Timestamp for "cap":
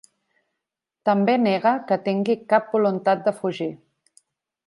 2.55-2.73